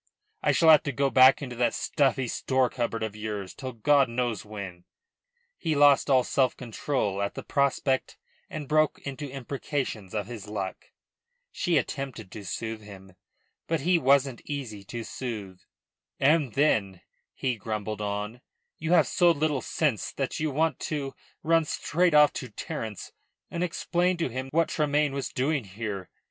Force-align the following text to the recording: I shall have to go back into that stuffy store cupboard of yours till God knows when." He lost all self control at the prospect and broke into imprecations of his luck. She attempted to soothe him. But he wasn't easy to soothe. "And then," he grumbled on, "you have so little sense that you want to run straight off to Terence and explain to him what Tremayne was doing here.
I 0.41 0.51
shall 0.51 0.69
have 0.69 0.81
to 0.81 0.91
go 0.91 1.11
back 1.11 1.43
into 1.43 1.55
that 1.57 1.75
stuffy 1.75 2.27
store 2.27 2.71
cupboard 2.71 3.03
of 3.03 3.15
yours 3.15 3.53
till 3.53 3.73
God 3.73 4.09
knows 4.09 4.43
when." 4.43 4.83
He 5.59 5.75
lost 5.75 6.09
all 6.09 6.23
self 6.23 6.57
control 6.57 7.21
at 7.21 7.35
the 7.35 7.43
prospect 7.43 8.17
and 8.49 8.67
broke 8.67 8.97
into 9.05 9.29
imprecations 9.29 10.15
of 10.15 10.25
his 10.25 10.47
luck. 10.47 10.89
She 11.51 11.77
attempted 11.77 12.31
to 12.31 12.43
soothe 12.43 12.81
him. 12.81 13.13
But 13.67 13.81
he 13.81 13.99
wasn't 13.99 14.41
easy 14.45 14.83
to 14.85 15.03
soothe. 15.03 15.59
"And 16.19 16.55
then," 16.55 17.01
he 17.35 17.55
grumbled 17.57 18.01
on, 18.01 18.41
"you 18.79 18.93
have 18.93 19.05
so 19.05 19.29
little 19.29 19.61
sense 19.61 20.11
that 20.13 20.39
you 20.39 20.49
want 20.49 20.79
to 20.89 21.13
run 21.43 21.63
straight 21.63 22.15
off 22.15 22.33
to 22.33 22.49
Terence 22.49 23.11
and 23.51 23.63
explain 23.63 24.17
to 24.17 24.29
him 24.29 24.49
what 24.49 24.69
Tremayne 24.69 25.13
was 25.13 25.29
doing 25.29 25.63
here. 25.65 26.09